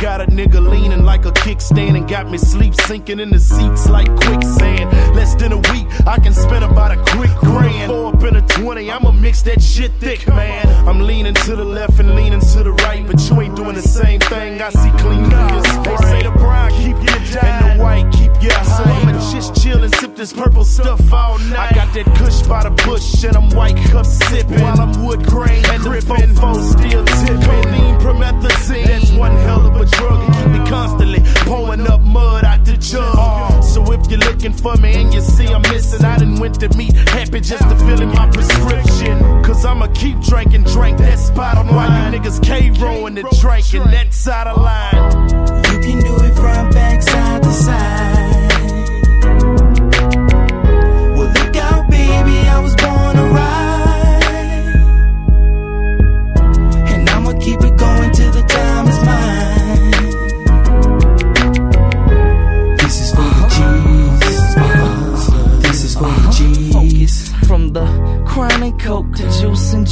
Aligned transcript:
Got 0.00 0.22
a 0.22 0.26
nigga 0.26 0.66
leaning 0.66 1.04
like 1.04 1.26
a 1.26 1.30
kickstand 1.30 1.94
and 1.94 2.08
got 2.08 2.30
me 2.30 2.38
sleep 2.38 2.74
sinking 2.74 3.20
in 3.20 3.28
the 3.28 3.38
seats 3.38 3.86
like 3.86 4.08
quicksand. 4.16 4.90
Less 5.14 5.34
than 5.34 5.52
a 5.52 5.58
week, 5.58 5.86
I 6.06 6.18
can 6.18 6.32
spend 6.32 6.64
about 6.64 6.90
a 6.90 6.96
quick 7.12 7.30
grand. 7.40 7.92
Four 7.92 8.14
up 8.14 8.24
in 8.24 8.34
a 8.34 8.40
20, 8.40 8.90
I'ma 8.90 9.10
mix 9.12 9.42
that 9.42 9.60
shit 9.60 9.92
thick, 10.00 10.26
man. 10.26 10.66
I'm 10.88 11.00
leaning 11.00 11.34
to 11.34 11.54
the 11.54 11.66
left 11.66 12.00
and 12.00 12.14
leaning 12.14 12.40
to 12.40 12.62
the 12.62 12.72
right, 12.72 13.06
but 13.06 13.20
you 13.28 13.42
ain't 13.42 13.56
doing 13.56 13.74
the 13.74 13.82
same 13.82 14.20
thing. 14.20 14.62
I 14.62 14.70
see 14.70 14.90
clean 15.02 15.24
niggas. 15.24 15.84
They 15.84 15.96
say 16.06 16.22
the 16.22 16.30
brown 16.30 16.70
keep 16.70 16.96
you 16.96 17.34
down 17.34 17.70
and 17.70 17.78
the 17.78 17.84
white 17.84 18.10
keep 18.10 18.42
you 18.42 18.50
high. 18.52 18.78
So 18.78 18.84
I'ma 18.84 19.12
just 19.30 19.62
chill 19.62 19.84
and 19.84 19.94
sip 19.96 20.16
this 20.16 20.32
purple 20.32 20.64
stuff 20.64 21.12
all 21.12 21.38
night. 21.38 21.72
I 21.72 21.74
got 21.74 21.92
that 21.92 22.06
kush 22.16 22.40
by 22.46 22.62
the 22.62 22.70
bush 22.86 23.22
and 23.24 23.36
I'm 23.36 23.50
white 23.50 23.76
cup 23.90 24.06
sipping 24.06 24.62
while 24.62 24.80
I'm 24.80 25.04
wood 25.04 25.26
grain 25.26 25.62
and 25.66 25.84
the 25.84 25.90
fofo 25.90 26.56
still 26.72 27.04
tipping. 27.04 27.49
For 34.74 34.80
me 34.80 34.94
and 34.94 35.12
you 35.12 35.20
see 35.20 35.46
I'm 35.46 35.62
missing, 35.62 36.04
I 36.04 36.18
done 36.18 36.38
went 36.38 36.60
to 36.60 36.68
meet 36.76 36.94
happy 36.94 37.40
just 37.40 37.62
to 37.62 37.76
fill 37.76 38.00
in 38.00 38.08
my 38.08 38.28
prescription. 38.30 39.18
Cause 39.42 39.64
I'ma 39.64 39.88
keep 39.88 40.20
drinking, 40.20 40.64
drink 40.64 40.98
that 40.98 41.18
spot 41.18 41.56
on 41.56 41.68
why 41.68 41.86
you 41.86 42.18
niggas 42.18 42.42
K-rolling 42.42 43.14
the 43.14 43.22
drinking 43.40 43.84
that 43.90 44.12
side 44.12 44.46
of 44.46 44.60
line. 44.60 44.99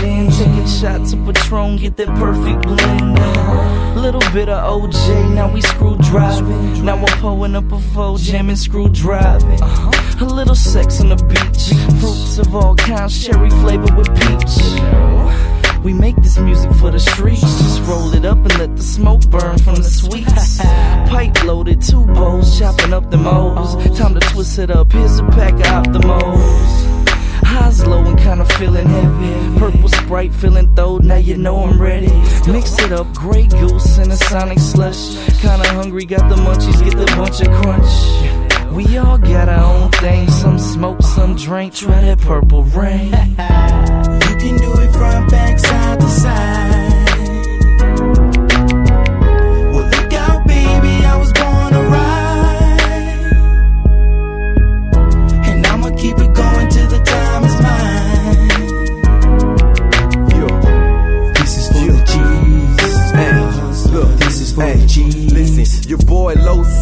Taking 0.00 0.66
shots 0.66 1.12
of 1.12 1.26
Patron, 1.26 1.76
get 1.76 1.98
that 1.98 2.08
perfect 2.16 2.62
blend. 2.62 4.00
Little 4.00 4.22
bit 4.32 4.48
of 4.48 4.64
OJ, 4.64 5.34
now 5.34 5.52
we 5.52 5.60
screw 5.60 5.94
driving. 5.98 6.86
Now 6.86 6.96
I'm 6.96 7.20
pulling 7.20 7.54
up 7.54 7.70
a 7.70 7.78
full 7.78 8.16
jam 8.16 8.48
and 8.48 8.58
screw 8.58 8.88
driving. 8.88 9.60
A 9.60 10.24
little 10.24 10.54
sex 10.54 11.02
on 11.02 11.10
the 11.10 11.16
beach, 11.16 12.00
fruits 12.00 12.38
of 12.38 12.54
all 12.54 12.74
kinds, 12.76 13.26
cherry 13.26 13.50
flavor 13.50 13.94
with 13.94 14.08
peach. 14.18 15.84
We 15.84 15.92
make 15.92 16.16
this 16.16 16.38
music 16.38 16.72
for 16.72 16.90
the 16.90 17.00
streets. 17.00 17.42
Just 17.42 17.82
roll 17.82 18.14
it 18.14 18.24
up 18.24 18.38
and 18.38 18.58
let 18.58 18.74
the 18.76 18.82
smoke 18.82 19.28
burn 19.28 19.58
from 19.58 19.74
the 19.76 19.84
sweets. 19.84 20.58
Pipe 21.10 21.44
loaded, 21.44 21.82
two 21.82 22.06
bowls, 22.06 22.58
chopping 22.58 22.94
up 22.94 23.10
the 23.10 23.18
moles. 23.18 23.74
Time 23.98 24.14
to 24.14 24.20
twist 24.20 24.58
it 24.58 24.70
up. 24.70 24.92
Here's 24.92 25.18
a 25.18 25.24
pack 25.24 25.52
of 25.52 25.92
Optimos. 25.92 26.99
Highs 27.52 27.84
low 27.84 28.04
and 28.04 28.18
kinda 28.18 28.44
feeling 28.58 28.86
heavy. 28.86 29.58
Purple 29.58 29.88
sprite 29.88 30.32
feeling 30.32 30.68
throwed, 30.76 31.04
now 31.04 31.16
you 31.16 31.36
know 31.36 31.56
I'm 31.64 31.80
ready. 31.80 32.12
Mix 32.46 32.78
it 32.78 32.92
up, 32.92 33.12
Grey 33.12 33.46
Goose 33.46 33.98
and 33.98 34.12
a 34.12 34.16
Sonic 34.16 34.58
slush. 34.58 35.16
Kinda 35.40 35.66
hungry, 35.78 36.04
got 36.04 36.28
the 36.28 36.36
munchies, 36.36 36.80
get 36.84 36.96
the 36.96 37.06
bunch 37.16 37.40
of 37.40 37.50
crunch. 37.58 37.92
We 38.72 38.96
all 38.98 39.18
got 39.18 39.48
our 39.48 39.64
own 39.74 39.90
thing, 39.90 40.30
some 40.30 40.58
smoke, 40.58 41.02
some 41.02 41.34
drink. 41.34 41.74
Try 41.74 42.00
that 42.02 42.20
purple 42.20 42.62
rain. 42.64 43.10
You 44.30 44.36
can 44.36 44.56
do 44.56 44.72
it 44.80 44.89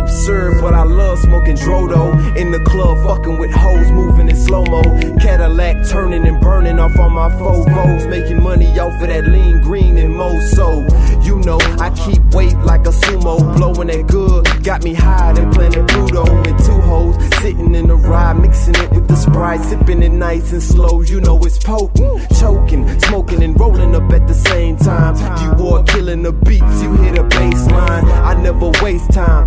sip 0.00 0.08
serve, 0.08 0.60
but 0.60 0.74
I 0.74 0.84
love 0.84 1.18
smoking 1.18 1.56
Drodo. 1.56 2.36
In 2.36 2.50
the 2.50 2.60
club, 2.60 3.04
fucking 3.04 3.38
with 3.38 3.50
hoes, 3.50 3.90
moving 3.90 4.28
in 4.28 4.36
slow 4.36 4.64
mo. 4.64 4.82
Cadillac 5.20 5.88
turning 5.88 6.26
and 6.26 6.40
burning 6.40 6.78
off 6.78 6.96
all 6.98 7.10
my 7.10 7.28
Fovos, 7.30 8.08
making 8.08 8.42
money 8.42 8.66
off 8.78 9.00
of 9.00 9.08
that 9.08 9.26
lean 9.26 9.60
green 9.60 9.96
and 9.98 10.14
Moso. 10.14 10.86
You 11.24 11.38
know, 11.40 11.58
I 11.78 11.90
keep 11.90 12.22
weight 12.34 12.56
like 12.58 12.86
a 12.86 12.90
sumo, 12.90 13.56
blowing 13.56 13.88
that 13.88 14.06
good. 14.06 14.64
Got 14.64 14.84
me 14.84 14.94
high 14.94 15.30
and 15.38 15.52
playing 15.52 15.86
Pluto 15.86 16.22
with 16.42 16.66
two 16.66 16.80
hoes, 16.80 17.16
sitting 17.40 17.74
in 17.74 17.88
the 17.88 17.96
ride, 17.96 18.38
mixing 18.38 18.74
it 18.76 18.90
with 18.90 19.08
the 19.08 19.16
sprite, 19.16 19.60
sipping 19.62 20.02
it 20.02 20.10
nice 20.10 20.52
and 20.52 20.62
slow. 20.62 21.02
You 21.02 21.20
know 21.20 21.38
it's 21.40 21.58
potent, 21.58 22.38
choking, 22.38 23.00
smoking 23.00 23.42
and 23.42 23.58
rolling 23.58 23.94
up 23.94 24.10
at 24.12 24.26
the 24.26 24.34
same 24.34 24.76
time. 24.76 25.16
You 25.42 25.68
are 25.68 25.82
killing 25.84 26.22
the 26.22 26.32
beats, 26.32 26.82
you 26.82 26.92
hit 26.96 27.18
a 27.18 27.24
baseline. 27.24 28.04
I 28.04 28.34
never 28.40 28.70
waste 28.82 29.12
time, 29.12 29.39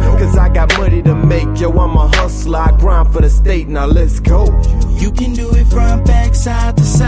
money 0.94 1.04
to 1.04 1.16
make. 1.16 1.59
Yo, 1.59 1.72
I'm 1.72 1.96
a 1.96 2.08
hustler, 2.18 2.59
I 2.59 2.78
grind 2.78 3.14
for 3.14 3.22
the 3.22 3.30
state, 3.30 3.68
now 3.68 3.86
let's 3.86 4.20
go. 4.20 4.46
You 4.90 5.12
can 5.12 5.34
do 5.34 5.50
it 5.56 5.66
from 5.68 6.04
back 6.04 6.36
side 6.36 6.78
to 6.78 6.84
side. 6.84 7.03